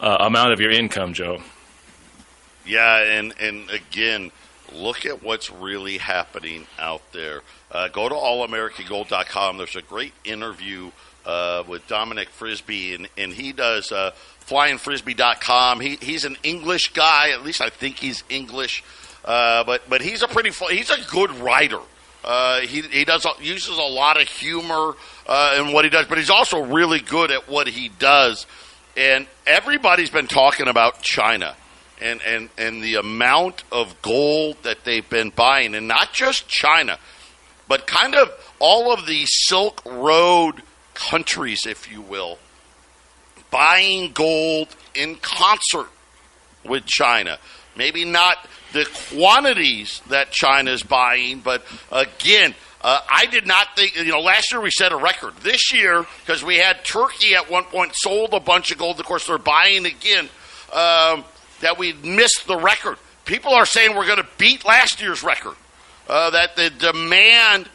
[0.00, 1.40] uh, amount of your income, Joe.
[2.66, 4.32] Yeah, and and again,
[4.72, 7.42] look at what's really happening out there.
[7.70, 9.58] Uh, go to allamericangold.com.
[9.58, 10.90] There's a great interview
[11.24, 14.12] uh, with Dominic Frisby, and, and he does uh,
[14.46, 15.80] flyingfrisby.com.
[15.80, 18.84] He, he's an English guy, at least I think he's English,
[19.24, 21.80] uh, but but he's a pretty he's a good writer.
[22.26, 24.94] Uh, he he does uses a lot of humor
[25.26, 28.46] uh, in what he does, but he's also really good at what he does.
[28.96, 31.54] And everybody's been talking about China
[32.00, 36.98] and, and, and the amount of gold that they've been buying, and not just China,
[37.68, 40.62] but kind of all of the Silk Road
[40.94, 42.38] countries, if you will,
[43.50, 45.88] buying gold in concert
[46.64, 47.38] with China.
[47.76, 48.38] Maybe not
[48.72, 54.20] the quantities that China is buying, but again, uh, I did not think, you know,
[54.20, 55.36] last year we set a record.
[55.38, 59.06] This year, because we had Turkey at one point sold a bunch of gold, of
[59.06, 60.28] course, they're buying again,
[60.72, 61.24] um,
[61.60, 62.98] that we missed the record.
[63.24, 65.56] People are saying we're going to beat last year's record,
[66.08, 67.68] uh, that the demand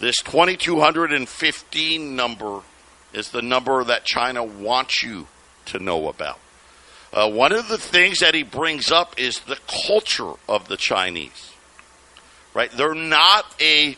[0.00, 2.60] This 2215 number
[3.14, 5.26] is the number that China wants you
[5.66, 6.38] to know about.
[7.12, 11.52] Uh, one of the things that he brings up is the culture of the Chinese.
[12.52, 12.70] Right?
[12.72, 13.96] They're not a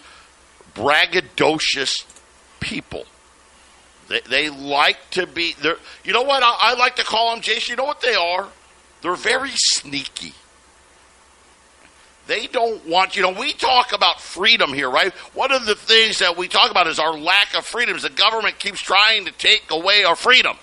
[0.74, 2.04] braggadocious
[2.60, 3.06] people.
[4.08, 5.54] They, they like to be.
[6.04, 7.72] You know what I, I like to call them, Jason?
[7.72, 8.48] You know what they are?
[9.02, 10.34] They're very sneaky.
[12.26, 15.12] They don't want, you know, we talk about freedom here, right?
[15.34, 18.02] One of the things that we talk about is our lack of freedoms.
[18.02, 20.56] The government keeps trying to take away our freedom.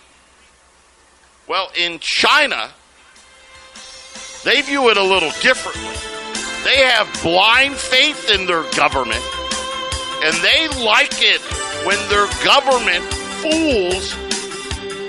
[1.47, 2.69] Well, in China,
[4.43, 5.95] they view it a little differently.
[6.65, 9.23] They have blind faith in their government,
[10.23, 11.41] and they like it
[11.86, 13.04] when their government
[13.41, 14.15] fools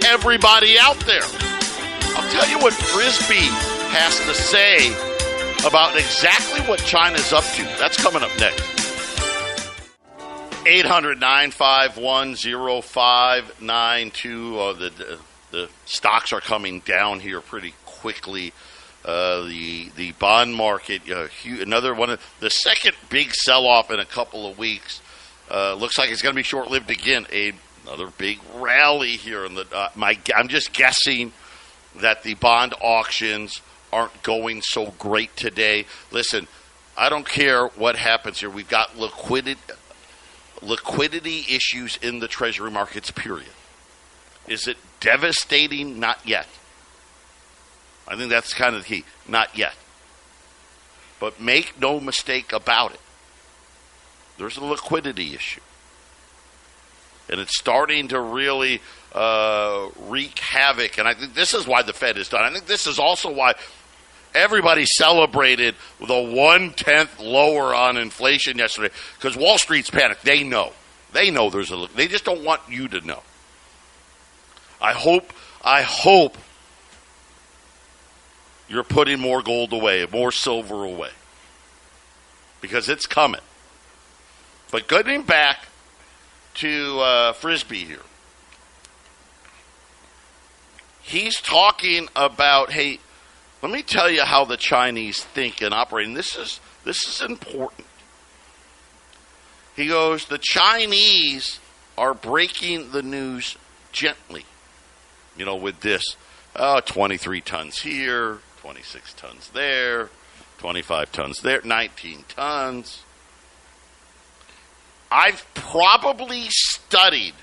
[0.07, 1.23] everybody out there.
[2.17, 3.47] I'll tell you what Frisby
[3.91, 5.14] has to say
[5.67, 7.63] about exactly what China's up to.
[7.79, 8.63] That's coming up next.
[10.67, 12.37] 800 951
[12.83, 14.59] 0592.
[14.59, 15.19] Uh, the,
[15.51, 18.53] the stocks are coming down here pretty quickly.
[19.05, 24.01] Uh, the the bond market, uh, another one, of, the second big sell off in
[24.01, 25.03] a couple of weeks.
[25.51, 27.27] Uh, looks like it's going to be short lived again.
[27.31, 29.45] A, another big rally here.
[29.45, 31.35] In the, uh, my, I'm just guessing
[31.97, 33.61] that the bond auctions
[33.95, 35.87] aren't going so great today.
[36.11, 36.49] Listen,
[36.99, 38.51] I don't care what happens here.
[38.51, 39.61] We've got liquidity
[40.61, 43.11] liquidity issues in the treasury markets.
[43.11, 43.51] Period.
[44.49, 46.01] Is it devastating?
[46.01, 46.47] Not yet.
[48.09, 49.05] I think that's kind of the key.
[49.29, 49.75] Not yet.
[51.21, 53.01] But make no mistake about it.
[54.39, 55.61] There's a liquidity issue.
[57.31, 60.99] And it's starting to really uh, wreak havoc.
[60.99, 62.43] And I think this is why the Fed is done.
[62.43, 63.55] I think this is also why
[64.35, 70.25] everybody celebrated the one tenth lower on inflation yesterday because Wall Street's panicked.
[70.25, 70.73] They know.
[71.13, 71.87] They know there's a.
[71.95, 73.23] They just don't want you to know.
[74.81, 75.33] I hope.
[75.63, 76.37] I hope
[78.69, 81.11] you're putting more gold away, more silver away,
[82.61, 83.41] because it's coming.
[84.71, 85.67] But getting back
[86.55, 88.03] to uh, Frisby here,
[91.03, 92.99] he's talking about hey
[93.65, 96.07] let me tell you how the Chinese think and operate.
[96.07, 97.87] And this is this is important.
[99.75, 101.61] He goes, the Chinese
[101.97, 103.57] are breaking the news
[103.91, 104.45] gently.
[105.35, 106.05] You know, with this,
[106.55, 110.11] oh, 23 tons here, 26 tons there,
[110.59, 113.03] 25 tons there, 19 tons.
[115.11, 117.35] I've probably studied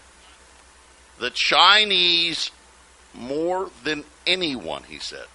[1.18, 2.52] the Chinese
[3.12, 5.26] more than anyone, he said.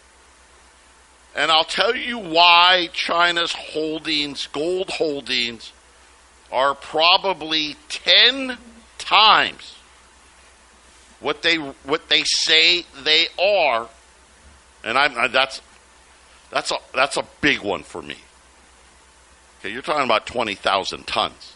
[1.37, 5.73] And I'll tell you why China's holdings, gold holdings,
[6.51, 8.57] are probably 10
[8.97, 9.77] times
[11.21, 13.89] what they what they say they are.
[14.83, 15.61] And I'm that's
[16.51, 18.17] that's a that's a big one for me.
[19.61, 21.55] Okay, you're talking about 20,000 tons.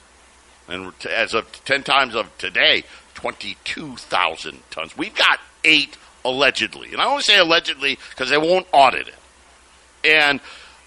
[0.69, 4.97] And as of 10 times of today, 22,000 tons.
[4.97, 6.93] We've got 8 allegedly.
[6.93, 9.15] And I only say allegedly because they won't audit it.
[10.05, 10.41] And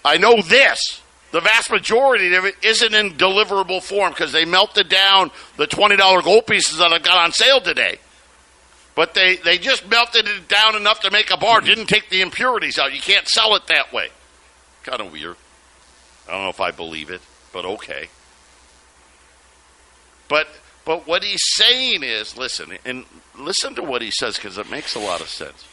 [0.04, 1.00] I know this
[1.34, 6.22] the vast majority of it isn't in deliverable form because they melted down the $20
[6.22, 7.98] gold pieces that I got on sale today.
[8.94, 11.66] But they, they just melted it down enough to make a bar, mm-hmm.
[11.66, 12.94] didn't take the impurities out.
[12.94, 14.10] You can't sell it that way.
[14.84, 15.34] Kind of weird.
[16.28, 17.20] I don't know if I believe it,
[17.52, 18.08] but okay.
[20.28, 20.46] But
[20.84, 24.94] but what he's saying is, listen, and listen to what he says because it makes
[24.94, 25.66] a lot of sense.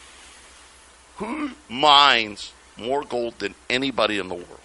[1.18, 4.60] Who mines more gold than anybody in the world.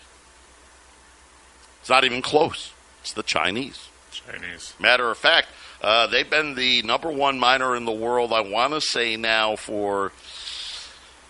[1.80, 2.72] It's not even close.
[3.00, 3.88] It's the Chinese.
[4.10, 4.74] Chinese.
[4.80, 5.48] Matter of fact,
[5.82, 9.56] uh, they've been the number one miner in the world, I want to say now
[9.56, 10.10] for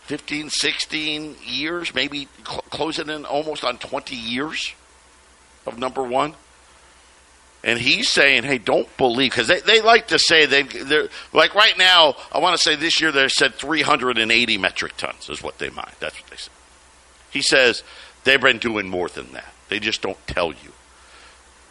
[0.07, 4.75] 15, 16 years, maybe cl- closing in almost on 20 years
[5.67, 6.35] of number one.
[7.65, 11.57] And he's saying, hey, don't believe, because they, they like to say they they're like
[11.57, 15.59] right now, I want to say this year they said 380 metric tons is what
[15.59, 15.91] they mine.
[15.99, 16.53] That's what they said.
[17.31, 17.83] He says
[18.25, 19.53] they've been doing more than that.
[19.69, 20.73] They just don't tell you.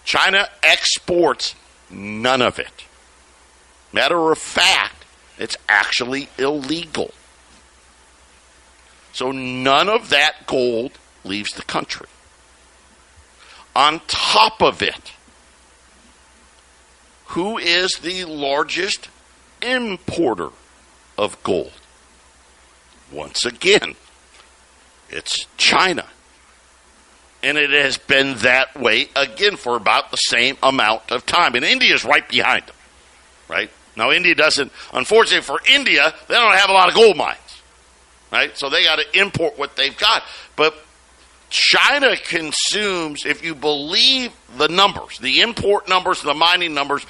[0.04, 1.56] China exports
[1.90, 2.86] none of it.
[3.92, 5.06] Matter of fact,
[5.38, 7.12] it's actually illegal.
[9.14, 10.92] So none of that gold
[11.24, 12.08] leaves the country.
[13.76, 15.14] On top of it,
[17.28, 19.10] who is the largest
[19.62, 20.50] importer
[21.18, 21.74] of gold?
[23.12, 23.96] Once again,
[25.10, 26.06] it's China.
[27.44, 31.56] And it has been that way again for about the same amount of time.
[31.56, 32.76] And India is right behind them,
[33.48, 33.70] right?
[33.96, 37.38] Now, India doesn't, unfortunately for India, they don't have a lot of gold mines,
[38.32, 38.58] right?
[38.58, 40.24] So they got to import what they've got.
[40.56, 40.76] But
[41.50, 47.06] China consumes, if you believe the numbers, the import numbers, the mining numbers,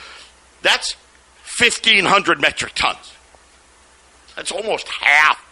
[0.62, 0.96] that's
[1.58, 3.14] 1,500 metric tons.
[4.36, 5.44] That's almost half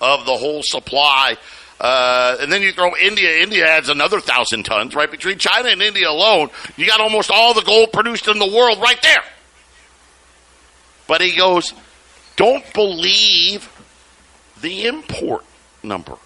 [0.00, 1.36] of the whole supply
[1.80, 3.42] Uh, and then you throw India.
[3.42, 5.10] India adds another thousand tons, right?
[5.10, 8.78] Between China and India alone, you got almost all the gold produced in the world
[8.80, 9.24] right there.
[11.08, 11.72] But he goes,
[12.36, 13.68] don't believe
[14.60, 15.44] the import
[15.82, 16.16] number.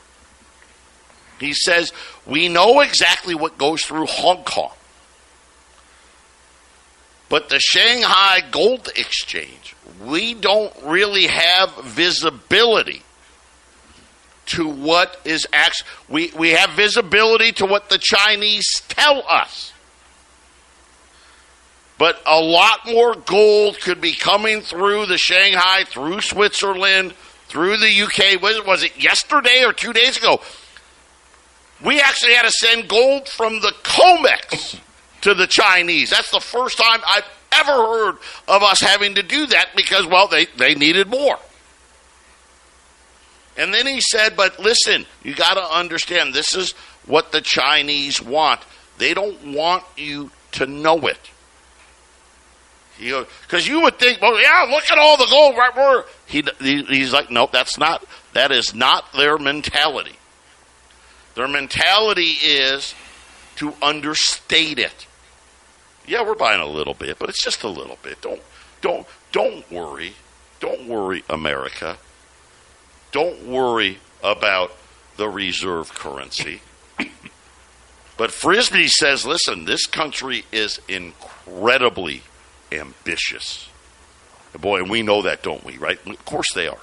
[1.40, 1.92] He says,
[2.26, 4.72] we know exactly what goes through Hong Kong.
[7.28, 9.74] But the Shanghai Gold Exchange,
[10.04, 13.02] we don't really have visibility
[14.46, 15.88] to what is actually.
[16.08, 19.72] We, we have visibility to what the Chinese tell us.
[21.98, 27.14] But a lot more gold could be coming through the Shanghai, through Switzerland,
[27.48, 28.40] through the UK.
[28.42, 30.40] Was it, was it yesterday or two days ago?
[31.84, 34.78] We actually had to send gold from the COMEX
[35.22, 36.10] to the Chinese.
[36.10, 38.16] That's the first time I've ever heard
[38.48, 41.38] of us having to do that because, well, they, they needed more.
[43.58, 46.72] And then he said, but listen, you got to understand this is
[47.06, 48.60] what the Chinese want.
[48.98, 51.18] They don't want you to know it.
[52.98, 57.12] Because you would think, well, yeah, look at all the gold right where he, he's
[57.12, 58.04] like, nope, that's not.
[58.32, 60.16] That is not their mentality.
[61.34, 62.94] Their mentality is
[63.56, 65.06] to understate it.
[66.06, 68.20] Yeah, we're buying a little bit, but it's just a little bit.
[68.22, 68.40] Don't
[68.80, 70.14] don't don't worry.
[70.60, 71.98] Don't worry, America.
[73.16, 74.72] Don't worry about
[75.16, 76.60] the reserve currency.
[78.18, 82.24] But Frisby says, listen, this country is incredibly
[82.70, 83.70] ambitious.
[84.60, 85.98] Boy, we know that, don't we, right?
[86.06, 86.76] Of course they are.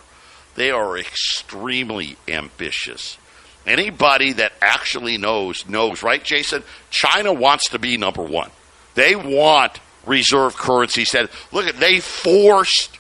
[0.55, 3.19] They are extremely ambitious.
[3.67, 6.63] Anybody that actually knows, knows, right, Jason?
[6.89, 8.49] China wants to be number one.
[8.95, 11.05] They want reserve currency.
[11.05, 12.97] Said, look at, they forced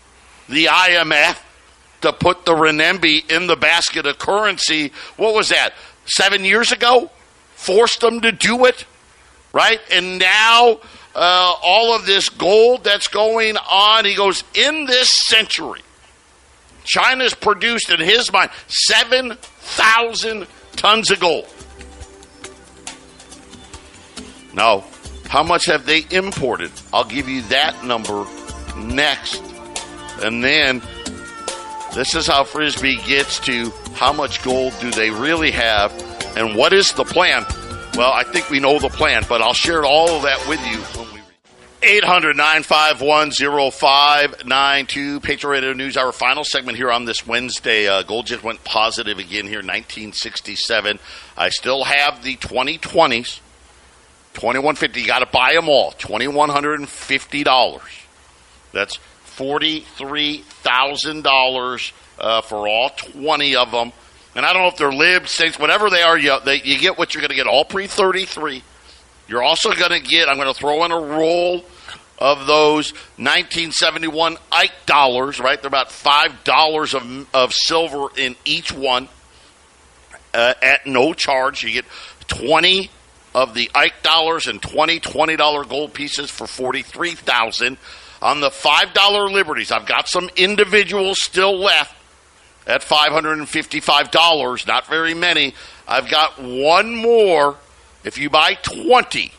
[0.47, 1.39] the IMF
[2.03, 4.91] to put the renminbi in the basket of currency.
[5.17, 5.73] What was that?
[6.05, 7.11] Seven years ago?
[7.55, 8.85] Forced them to do it,
[9.53, 9.79] right?
[9.91, 10.79] And now
[11.15, 14.05] uh, all of this gold that's going on.
[14.05, 15.81] He goes, in this century,
[16.83, 21.47] China's produced, in his mind, 7,000 tons of gold.
[24.53, 24.83] Now,
[25.29, 26.71] how much have they imported?
[26.91, 28.25] I'll give you that number
[28.77, 29.41] next.
[30.21, 30.81] And then
[31.93, 35.91] this is how Frisby gets to how much gold do they really have
[36.35, 37.45] and what is the plan
[37.95, 40.79] well, I think we know the plan, but I'll share all of that with you
[40.99, 41.19] when we.
[41.83, 43.31] 800 951
[43.71, 45.19] 0592.
[45.19, 47.87] Patriot Radio News, our final segment here on this Wednesday.
[47.87, 50.97] Uh, gold just went positive again here, 1967.
[51.37, 53.41] I still have the 2020s.
[54.33, 55.91] 2150 You got to buy them all.
[55.91, 57.81] $2,150.
[58.71, 58.97] That's
[59.37, 63.93] $43,000 uh, for all 20 of them.
[64.35, 66.97] And I don't know if they're libs, states, whatever they are, you, they, you get
[66.97, 68.63] what you're going to get all pre 33.
[69.27, 71.63] You're also going to get, I'm going to throw in a roll
[72.17, 75.61] of those 1971 Ike dollars, right?
[75.61, 79.07] They're about $5 of, of silver in each one
[80.33, 81.63] uh, at no charge.
[81.63, 81.85] You get
[82.27, 82.89] 20
[83.35, 87.77] of the Ike dollars and 20 $20 gold pieces for 43000
[88.23, 91.93] On the $5 Liberties, I've got some individuals still left
[92.65, 94.65] at $555.
[94.65, 95.53] Not very many.
[95.85, 97.57] I've got one more.
[98.05, 99.33] If you buy 20,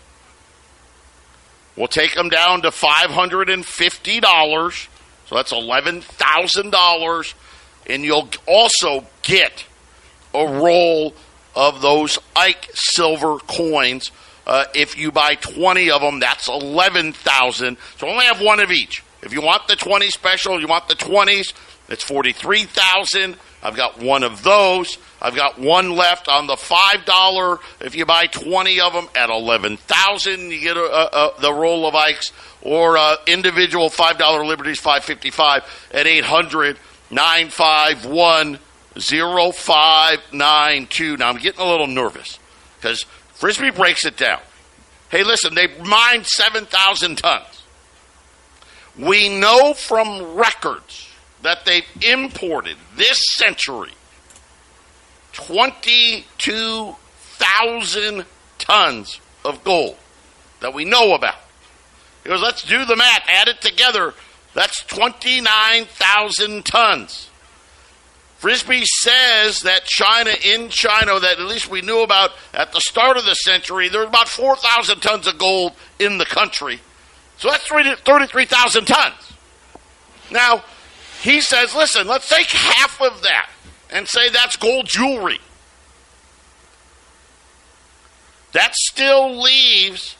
[1.77, 4.89] we'll take them down to $550.
[5.29, 7.35] So that's $11,000.
[7.87, 9.65] And you'll also get
[10.35, 11.15] a roll
[11.57, 14.11] of those Ike silver coins.
[14.47, 17.77] Uh, if you buy 20 of them, that's 11,000.
[17.99, 19.03] So only have one of each.
[19.23, 21.55] If you want the 20 special, you want the 20s,
[21.89, 23.37] it's 43,000.
[23.63, 24.99] I've got one of those.
[25.23, 27.59] I've got one left on the $5.
[27.81, 31.87] If you buy 20 of them at 11,000, you get a, a, a, the roll
[31.87, 36.79] of Ikes or uh, individual $5 Liberties 555 at 800
[37.11, 38.59] 951
[38.99, 41.17] 0592.
[41.17, 42.39] Now I'm getting a little nervous
[42.77, 43.05] because
[43.45, 44.41] Frisby breaks it down.
[45.11, 47.63] Hey, listen, they mined 7,000 tons.
[48.99, 51.11] We know from records
[51.43, 53.93] that they've imported this century
[55.35, 58.25] 22,000
[58.57, 59.99] tons of gold
[60.61, 61.37] that we know about.
[62.23, 64.15] He goes, let's do the math, add it together.
[64.55, 67.29] That's 29,000 tons.
[68.45, 73.17] Frisby says that China, in China, that at least we knew about at the start
[73.17, 76.79] of the century, there's about 4,000 tons of gold in the country.
[77.39, 79.33] So that's 33,000 tons.
[80.31, 80.63] Now,
[81.23, 83.49] he says, listen, let's take half of that
[83.89, 85.41] and say that's gold jewelry.
[88.53, 90.17] That still leaves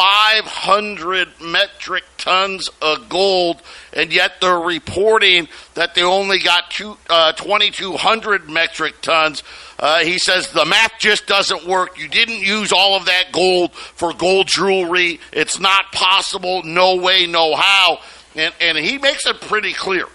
[0.00, 3.60] 16,500 metric tons of gold,
[3.92, 9.42] and yet they're reporting that they only got two, uh, 2,200 metric tons.
[9.78, 11.98] Uh, he says the math just doesn't work.
[11.98, 15.20] You didn't use all of that gold for gold jewelry.
[15.32, 16.62] It's not possible.
[16.64, 17.98] No way, no how.
[18.34, 20.06] And, and he makes it pretty clear.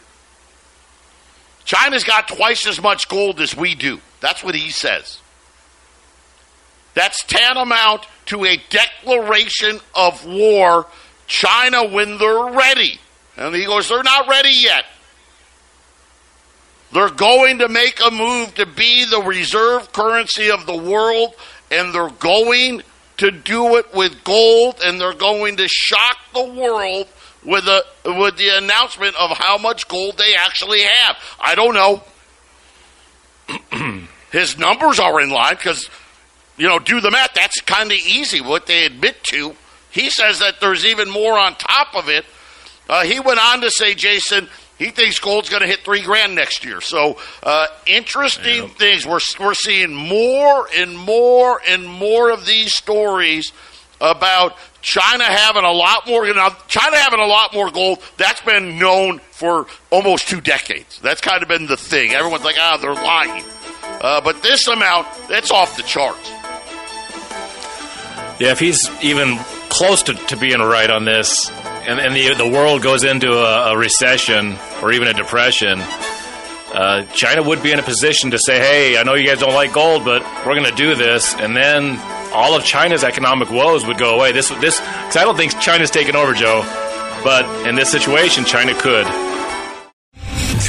[1.64, 4.00] China's got twice as much gold as we do.
[4.20, 5.20] That's what he says.
[6.96, 10.88] That's tantamount to a declaration of war.
[11.28, 13.00] China when they're ready.
[13.38, 14.86] And he goes, they're not ready yet.
[16.92, 21.36] They're going to make a move to be the reserve currency of the world,
[21.70, 22.84] and they're going
[23.18, 27.08] to do it with gold, and they're going to shock the world
[27.44, 31.18] with a with the announcement of how much gold they actually have.
[31.40, 32.04] I don't know.
[34.32, 35.90] His numbers are in line because
[36.58, 37.34] you know, do the math.
[37.34, 38.42] That's kind of easy.
[38.42, 39.56] What they admit to.
[39.92, 42.26] He says that there's even more on top of it.
[42.90, 46.36] Uh, he went on to say, Jason, he thinks gold's going to hit three grand
[46.36, 46.82] next year.
[46.82, 48.70] So uh, interesting yeah.
[48.70, 49.06] things.
[49.06, 53.54] We're we're seeing more and more and more of these stories
[54.02, 56.28] about China having a lot more.
[56.28, 58.00] You know, China having a lot more gold.
[58.18, 61.00] That's been known for almost two decades.
[61.00, 62.12] That's kind of been the thing.
[62.12, 63.46] Everyone's like, ah, they're lying.
[64.02, 66.32] Uh, but this amount, that's off the charts.
[68.40, 69.38] Yeah, if he's even
[69.70, 71.50] close to, to being right on this,
[71.88, 75.80] and, and the, the world goes into a, a recession or even a depression,
[76.74, 79.54] uh, China would be in a position to say, hey, I know you guys don't
[79.54, 81.34] like gold, but we're going to do this.
[81.36, 81.98] And then
[82.34, 84.34] all of China's economic woes would go away.
[84.34, 86.64] This, this, because I don't think China's taking over, Joe.
[87.24, 89.06] But in this situation, China could.